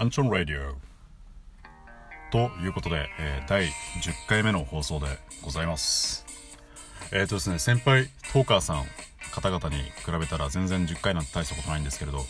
[0.00, 0.74] アンチョン・ラディオ
[2.32, 3.70] ということで、えー、第10
[4.26, 5.06] 回目の放送で
[5.42, 6.24] ございます。
[7.12, 8.86] えっ、ー、とですね先輩トーカーさん
[9.30, 12.20] 方々に比べたら全然10回なんて大したことないんですけれど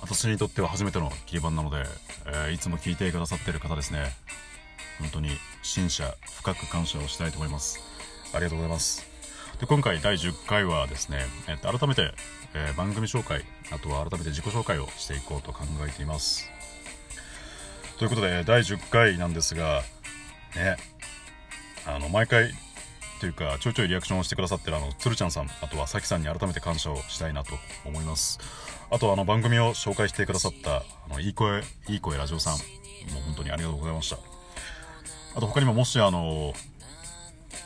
[0.00, 1.84] 私にとっては初めての切り板なので、
[2.26, 4.16] えー、いつも聞いてくださってる方ですね。
[4.98, 5.28] 本当に
[5.62, 7.80] 深謝深く感謝をしたいと思います。
[8.32, 9.06] ありがとうございます。
[9.60, 11.18] で今回第10回はですね、
[11.48, 12.14] えー、改めて、
[12.54, 16.48] えー、番組紹介あとは改めて自己紹介をしていこうと考えています。
[18.00, 19.82] ということで第10回なんですが
[20.56, 20.78] ね
[21.86, 22.50] あの毎回
[23.20, 27.52] というかちょいちょいリアクションをしてくださってるあのつるちゃんさんあとはさきさんに改めて感謝をしたいなと
[27.84, 28.38] 思います。
[28.90, 34.16] あとあの番組を紹介してくださったあのいい声いい声ラジオさんもう本当にありがとうございました。
[35.36, 36.54] あと他にももしあの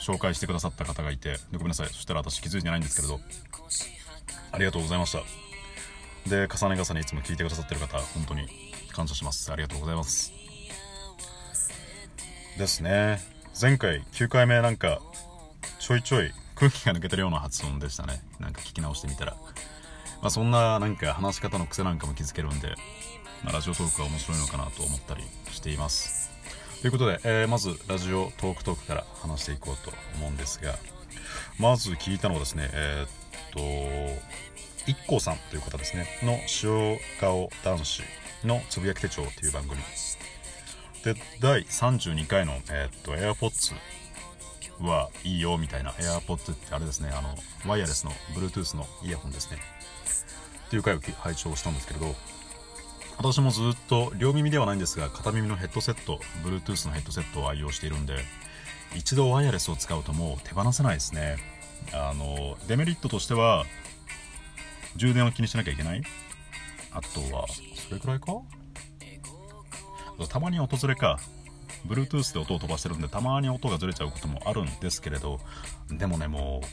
[0.01, 1.87] 紹介してくださった方がいてごめんなさい。
[1.87, 3.21] そしたら私気づいてないんですけれど
[4.51, 5.21] ありがとうございました。
[6.29, 8.49] で重ね重ねいつも聞いてくださってる方本当に
[8.95, 9.53] 感謝します。
[9.53, 10.34] ありがとうございます。
[12.59, 13.21] ですね。
[13.61, 15.01] 前回9回目なんか
[15.81, 18.23] ちょいちょい空気が抜けてるような発音でしたね。
[18.39, 19.37] なんか聞き直してみたら。
[20.23, 22.75] まあそんななんか話し方の癖なんかも気づけるんで、
[23.43, 26.31] まあ、ラジオトークは面白いのかなと思ったりしています。
[26.81, 30.75] ということで、えー、まずラジオトークトークから話していこうと思うんですが
[31.59, 33.09] まず聞いたのはですねえー、っ
[33.53, 36.07] と IKKO さんという方ですね。
[36.23, 38.03] の塩顔男子
[38.45, 39.81] のつぶやき手帳っていう番組。
[41.05, 43.75] で第32回の、えー、っと AirPods
[44.81, 47.35] はいいよみたいな AirPods ってあれですねあの
[47.67, 49.59] ワイヤレスの Bluetooth のイヤホンですね。
[50.67, 52.15] っていう回を拝聴したんですけれど
[53.19, 58.17] 私もずっと両耳ではないんですが片耳のヘッドセット Bluetooth のヘッドセットを愛用しているんで
[58.97, 61.37] 一度ワイヤレスを使うともう手放せないですね。
[61.93, 63.65] あのデメリットとしては
[64.97, 66.03] 充電を気にしなきゃいけない？
[66.93, 68.33] あとはそれくらいか？
[70.29, 71.19] たまに訪れか
[71.87, 75.41] Bluetooth で音を飛ばしてるんでたまに音がずれちゃうこともあるんですけれど
[75.91, 76.67] でもねもう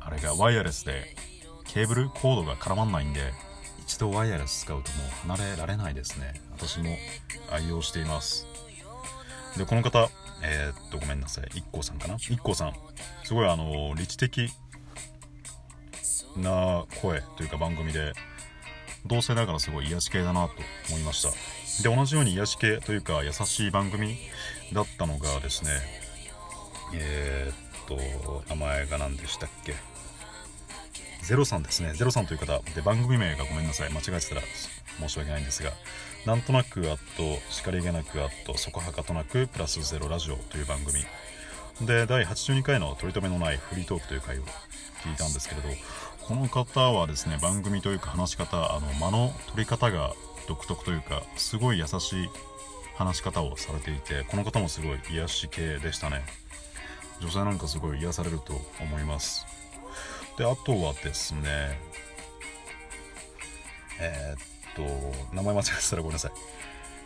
[0.00, 1.14] あれがワイヤレスで
[1.64, 3.32] ケーブルコードが絡まんないんで
[3.80, 6.34] 一度ワイヤレス使うともう離れられないですね。
[6.52, 6.96] 私も
[7.50, 8.46] 愛用しています。
[9.56, 10.08] でこの方
[10.42, 11.44] えー、っとごめんなさい。
[11.44, 12.72] IKKO さんかな？IKKO さん。
[13.24, 14.50] すごいあの理知的
[16.36, 18.12] な声というか番組で
[19.06, 20.54] 同性ながらすごい癒し系だなと
[20.90, 21.30] 思いました。
[21.80, 24.16] で同じように癒し系というか優しい番組
[24.72, 25.70] だったのがですね
[26.94, 29.74] えー、っと名前が何でしたっけ？
[31.22, 31.92] ゼロさんですね。
[31.94, 32.60] ゼロさんという方。
[32.74, 33.90] で番組名がごめんなさい。
[33.90, 34.42] 間違えてたら
[34.98, 35.70] 申し訳ないんですが
[36.26, 41.04] なんとなくあっと叱りげなくあとそこはかとなくプラスゼロラジオという番組。
[41.80, 45.68] で第82回の取り留めのないフリートークという回を聞いたんですけれど
[46.28, 50.12] この方はですね番組というか話し方あの間の取り方が
[50.48, 52.28] 独特というかすごい優しい
[52.96, 56.22] 話し方をされていてこの方もすごい癒し系でしたね。
[57.20, 59.46] 女性なんかすごい癒されると思います。
[60.38, 61.78] であとはですね
[64.00, 66.32] えー、っと名前間違えてたらごめんなさい。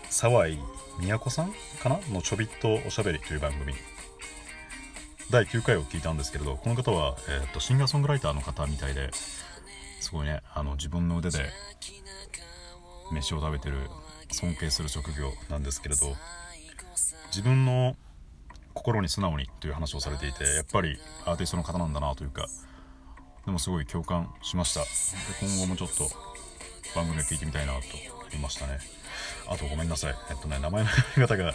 [0.09, 0.59] 沢井
[1.01, 1.99] 都さんかな？
[2.11, 3.75] のちょびっとおしゃべりという番組。
[5.29, 11.51] 第9回を聞いたんですけれどこの方は、えー、っとシンガーソングライターの方みたいですごいねあの自分の腕で
[13.13, 13.77] 飯を食べてる
[14.31, 16.15] 尊敬する職業なんですけれど
[17.29, 17.97] 自分の
[18.73, 22.47] 心に素直にという話をされていてやっぱりアーティストの方なんだなというか
[23.47, 24.81] でもすごい共感しました。
[24.81, 24.87] で
[25.41, 26.09] 今後もちょっと
[26.97, 27.79] 番組を聞いてみたいなと
[28.21, 28.79] 思いましたね。
[29.49, 30.15] あとごめんなさい。
[30.31, 31.55] えっとね名前の読み方が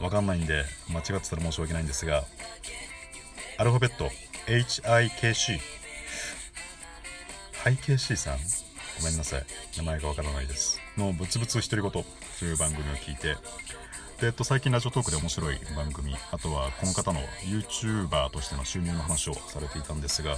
[0.00, 2.24] わかんないんで間違ってたら申し訳ないんですが
[3.60, 4.08] アルファベット
[4.46, 5.58] HIKC
[7.54, 8.38] ハイ KC さん。
[9.00, 9.44] ごめんなさい。
[9.76, 10.80] 名前がわからないです。
[10.96, 13.34] のブツブツ独り言という番組を聞いて。
[14.20, 20.36] で、えっと、最近ラジオトークで面白い番組あとはこの方の YouTuber としての収入の話をされていたんですが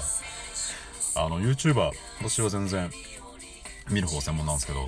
[1.17, 2.91] あの YouTuber 私は全然
[3.91, 4.87] 見る方専門なんですけど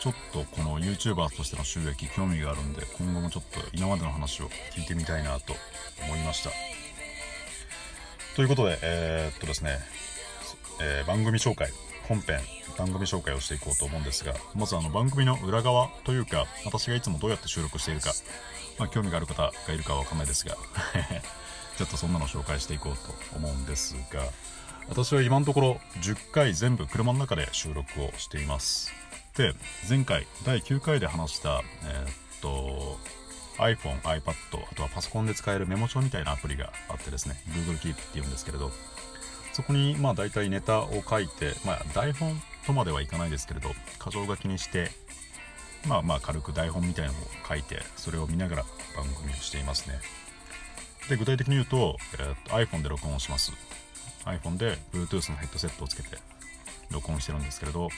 [0.00, 5.54] ちょっとこの YouTuber としての収益興味があるんで今後もちょっと今までの話を聞いてみたいなと
[6.04, 6.77] 思いました。
[8.38, 9.80] ということでえー、っとですね、
[10.80, 11.72] えー、番組紹介
[12.06, 12.38] 本編
[12.78, 18.12] 番組紹介をしていこうと思うんですがまずあの番組の裏側というか私がいつもどうやって収録しているか、
[18.78, 20.54] まあ、興味がある方がいるかは分かんないですが
[21.76, 24.22] ちょっとそんなの紹介していこうと思うんですが
[24.88, 28.92] 私は今のところ10回全部車の中で収録をしています。
[29.36, 29.52] で
[29.88, 33.00] 前回第9回で話したえー、っと
[33.58, 34.32] iPhone、iPad
[34.70, 38.70] あとはパソコンで使えるメモ帳みたいなアプリがあってですね Google Keep っていうんですけれど
[39.52, 43.70] そこにまあ大体ネタを書いて、まあ、台本とまではいかないですけれど
[44.02, 44.90] 箇条書きにして
[45.86, 48.64] まあまあ軽く台本みたいなのを書いてそれを見ながら
[48.96, 49.98] 番組をしていますね。
[51.08, 53.52] で具体的に言うと,、えー、と iPhone で録音をします。
[54.24, 56.18] iPhone で Bluetooth のヘッドセットをつけて
[56.90, 57.88] 録音してるんですけれど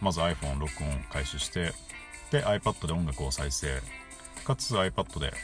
[0.00, 1.72] まず iPhone 録音開始して
[2.30, 3.80] で iPad で音楽を再生。
[4.48, 5.34] かつ iPad で、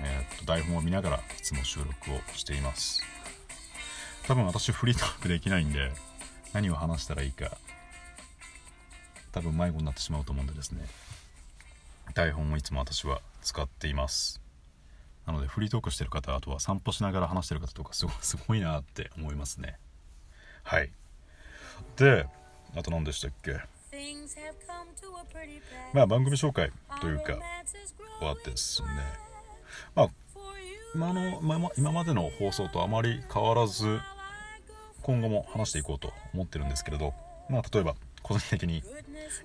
[0.00, 3.02] えー、と台本を見ながらいつも収録をしています。
[4.28, 5.90] 多分私フリートークできないんで
[6.52, 7.56] 何を話したらいいか
[9.32, 10.86] 多分迷子になってしまうと思うんでですね。
[12.14, 14.40] 台本をいつも私は使っています。
[15.26, 19.76] なのでフリートークしてる方あとは散歩しながら話してる方とかすご すごいなって思いますね。
[20.62, 20.92] はい。
[21.96, 22.28] で
[22.76, 23.58] あと何でしたっけ？
[25.92, 26.70] まあ番組紹介
[27.00, 27.32] というか
[28.20, 28.88] はですね。
[29.94, 30.08] まあ
[30.94, 33.98] 今の今までの放送とあまり変わらず
[35.02, 37.12] 今後も話していこうと思ってるんですけれど
[37.50, 38.82] まあ例えば個人的に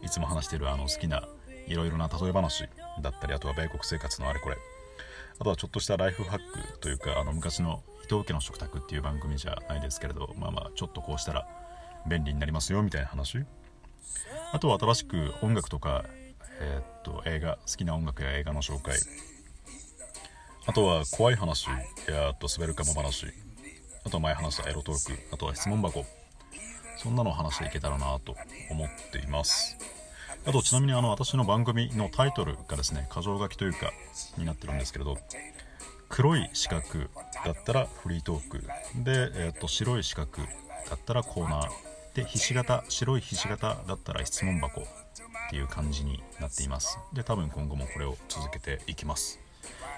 [0.02, 1.28] いつも話しているあの好きな
[1.68, 2.70] いろいろな例え話
[3.02, 4.58] だったりあとは米国生活のあれこれ。
[5.40, 11.48] あとはちょっとしたライフハックというかあの昔の伊藤家の食卓っていう番組じゃないですけれどまあまあちょっとこうしたら
[12.08, 13.40] 便利になりますよみたいな話
[14.54, 16.06] あとは新しく音楽とか、
[16.60, 18.98] えー、っと映画好きな音楽や映画の紹介。
[20.68, 21.68] あとは怖い話
[22.08, 23.28] やっと滑るかも話。
[24.06, 25.20] あとは前話したエロトーク。
[25.32, 26.06] あとは質問箱。
[26.98, 28.36] そんなのを話していけたらなと
[28.70, 29.78] 思っています。
[30.46, 33.92] あとちなみにあの私の番組のタイトルがですね箇条書きというか
[34.38, 35.18] になってるんですけれど
[36.10, 36.82] 黒い四角
[37.46, 38.60] だったらフリートーク。
[39.04, 40.30] で、えー、と白い四角
[40.90, 41.91] だったらコーナー。
[42.14, 44.84] でひし形白いひし形だったら質問箱っ
[45.50, 46.98] ていう感じになっています。
[47.14, 49.40] で多分今後もこれを続けていきます。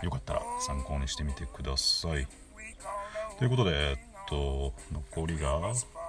[0.01, 2.27] よかったら参考にしてみてください。
[3.38, 5.60] ということでえっと残りが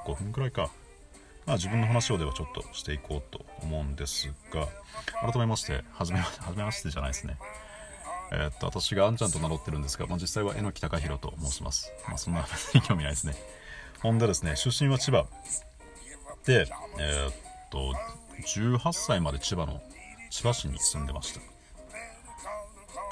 [0.07, 0.71] 5分くらいか。
[1.47, 4.67] まあ自分の話をではちょっとしていこうと思うんですが
[5.21, 7.37] 改めましてはじめはじめましてじゃないですね。
[8.33, 11.93] えー、っと私があんちゃんと名乗ってるんですが、まあ、実際は榎木隆弘と申します。
[12.09, 13.35] まあそんな別に興味ないですね。
[14.01, 15.27] ほんでですね出身は千葉。
[16.53, 17.35] えー、っ
[17.71, 17.95] と
[18.43, 19.81] 18歳まで千葉の
[20.31, 21.41] 千葉市に住んでました。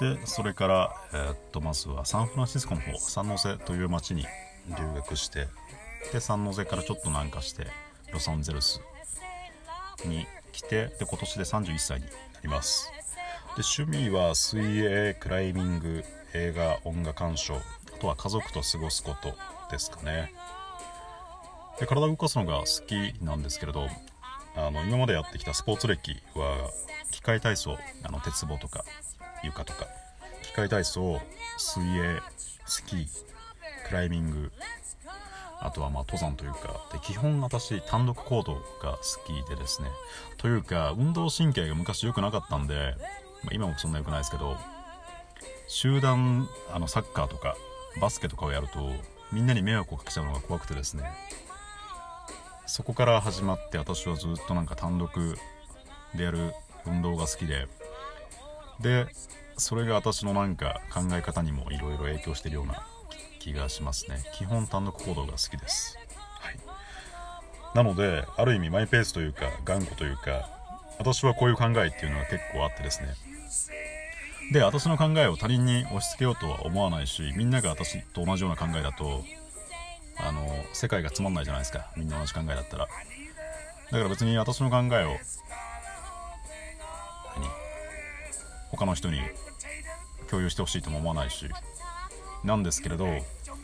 [0.00, 4.26] でそれから、えー、っとまずはサンフランシスコの方サンノゼという町に
[4.66, 5.46] 留学して
[6.12, 7.66] でサンノゼからちょっと南下して
[8.12, 8.80] ロサンゼルス
[10.04, 12.10] に来てで今年で31歳にな
[12.42, 12.90] ります。
[13.56, 16.02] で趣味は水泳クライミング
[16.34, 17.60] 映画音楽鑑賞あ
[18.00, 19.34] とは家族と過ごすこと
[19.70, 20.32] ですかね。
[21.82, 22.94] で体を動かすのが好き
[23.24, 23.88] なんですけれど
[24.54, 26.70] あの今までやってきたスポーツ歴は
[27.10, 28.84] 機械体操あの鉄棒とか
[29.42, 29.88] 床とか
[30.44, 31.18] 機械体操
[31.58, 32.20] 水泳
[32.66, 33.06] スキー
[33.88, 34.52] クライミング
[35.60, 39.88] あとはまあ登山というかで基本私単独行動が好きでですね。
[40.36, 42.94] というか運動神経が昔良くなかったんで、
[43.42, 44.56] まあ、今もそんな良くないですけど
[45.66, 47.56] 集団あのサッカーとか
[48.00, 48.78] バスケとかをやると
[49.32, 51.10] みんなに迷惑をかけちゃうのが怖くてですね。
[52.66, 55.36] そこから始まって私はずっとなんか単独
[56.14, 56.52] でやる
[56.86, 57.68] 運動が好きで。
[58.80, 59.06] で
[59.56, 62.84] それが私のなんか考え方にもいろいろ影響してるような
[63.38, 64.22] 気がしますね。
[64.34, 65.98] 基本単独行動が好きです、
[66.40, 66.56] はい、
[67.74, 70.48] なのである意味マイペースというか頑固というか
[70.98, 73.14] 私はこういう考えっていうのが結構あってですね。
[74.52, 79.24] で私の考えを他人に押し付けようとは思わないしみんなが私と同じような考えだと
[80.24, 81.90] あの世界がつまんないじゃないですか。
[81.96, 82.86] みんな同じ考えだったら。
[82.86, 85.18] だから別に私の考えを何？
[88.70, 89.20] 他の人に
[90.30, 91.50] 共有してほしいとも思わないし。
[92.44, 93.06] なんですけれど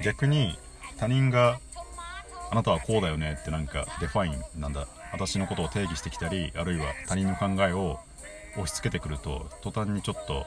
[0.05, 0.57] 逆に
[0.99, 1.59] 他人が
[2.50, 4.87] あなたはこうだよねってなんか define なんだ。
[5.12, 7.99] 私のことを定義してきたりあるいは他人の考えを
[8.53, 10.47] 押し付けてくると途端にちょっと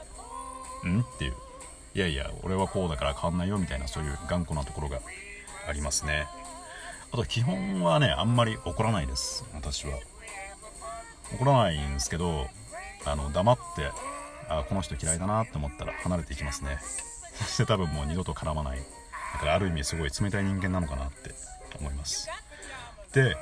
[0.86, 1.00] ん？
[1.00, 1.34] っていう。
[1.94, 5.00] いやいや俺はこうだから変わんないよみたいなそういう頑固なところが。
[5.68, 6.26] ありますね。
[7.12, 9.44] あと基本はねあんまり怒らないです。
[9.54, 9.98] 私は。
[11.34, 12.46] 怒らないんですけど
[13.06, 13.90] あの黙って
[14.48, 16.78] あこの人嫌いだなって思ったら離れていきますね。
[17.34, 18.78] そして多分もう二度と絡まない。
[19.34, 21.34] だからある意味すごい冷たい人間なのかなって
[21.80, 22.28] 思います。
[23.14, 23.36] で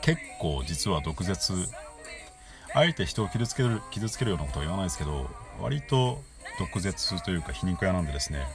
[0.00, 1.54] 結構実は毒舌
[2.74, 5.28] あえて人を傷つける傷つけるようなことは言わないですけど
[5.60, 6.22] 割と
[6.58, 8.46] 毒舌というか皮肉屋なんでですね。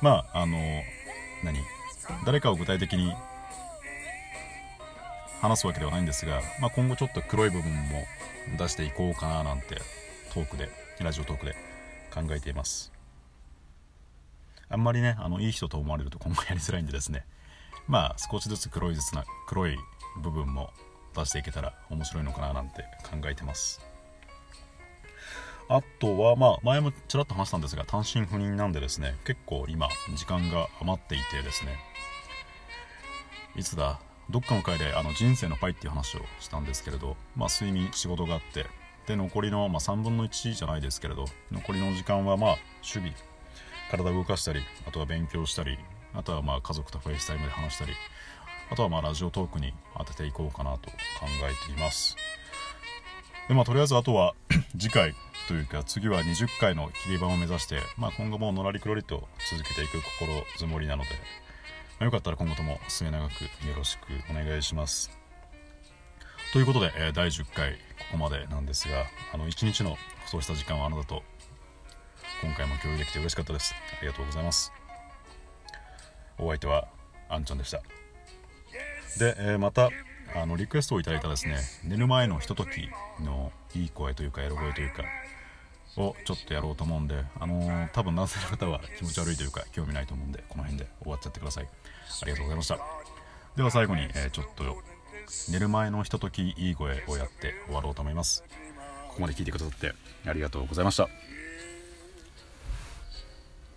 [0.00, 0.58] まああの
[1.42, 1.58] 何？
[2.24, 3.14] 誰かを具体的に
[5.40, 8.04] 話すわけではないんですが、まあ、今後ちょっと黒い部分も
[8.58, 9.76] 出していこうかななんて
[10.32, 10.70] トークで
[11.00, 11.54] ラジオトークで
[12.12, 12.92] 考えています。
[14.68, 17.26] あんまりねあのいい人と思われると 今後やりづらいんでですね。
[17.86, 19.76] まあ少しずつ黒いずつな黒い
[20.22, 20.70] 部分も
[21.14, 23.93] 出していけたら面白いのかななんて考えてます。
[25.68, 31.76] あとはまあ前もちらっと話したんですが単身赴任なんでですね結構今時間が余っていてですね。
[33.56, 34.00] いつだ？
[34.30, 38.66] どっかの回であの人生のパイっていう話をしたんですけれど、まあ、睡眠仕事があって
[39.06, 42.50] で残りの、まあ、3分の1じゃないですけれど残りの時間はまあ
[42.82, 43.12] 趣味、
[43.90, 45.78] 体を動かしたりあとは勉強したり
[46.14, 47.92] あとはまあ家族と FaceTime で話したり
[48.70, 52.16] あとはまあ Radiotalk に当てていこうかなと考えています。
[53.48, 54.34] でまあとりあえずあとは
[54.78, 55.14] 次回
[55.48, 61.16] というか次は20回の切り板を目指して、まあ、今後ものらりくろりと続けていく心づもりなので、ま
[62.00, 65.10] あ、よかったら今後とも末永くよろしくお願いします。
[66.52, 67.78] ということで、えー、第10回こ
[68.12, 69.96] こまでなんですがあの1日の
[70.26, 71.22] そうした時間はあなたと
[72.42, 73.74] 今回も共有できて嬉しかったです。
[73.74, 74.72] ありがとうございます。
[76.38, 76.88] お相手は
[77.28, 77.78] あんちゃんでした。
[79.18, 79.90] で、えー、また
[80.34, 82.88] あのリクエストをいただいたですね寝る前のひととき
[83.22, 85.04] のいい声というかエロ声というか
[85.96, 91.68] をちょっとやろうと思うんで、あのー、多分男性の方は気持ち悪いというか興味ないと思うんでこの辺で終わっちゃってください。
[92.22, 92.78] ありがとうございました。
[93.56, 94.64] では最後に、えー、ちょっと
[95.52, 98.42] 寝る前のひとときいい声をやって終わろうと思います。
[99.08, 99.92] ここまで聞いてくださって
[100.26, 101.08] ありがとうございました。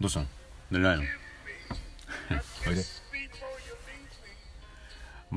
[0.02, 0.26] どうしたの？
[0.72, 1.04] 寝れないの？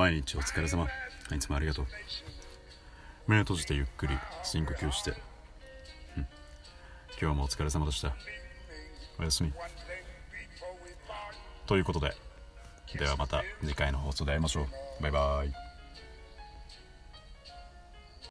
[0.01, 0.89] 毎日お疲れ様。
[1.31, 1.87] いつもありがとう。
[3.27, 5.13] 目を閉じてゆっくり深呼吸して。
[7.21, 8.17] 今日もお疲れ様でした。
[9.19, 9.53] おやすみ。
[11.67, 12.15] ということで
[12.99, 15.03] ではまた次回の放送で会いましょう。
[15.03, 15.70] バイバイ。